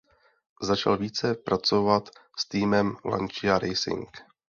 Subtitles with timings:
[0.61, 4.07] Začal více spolupracovat s týmem Lancia Racing.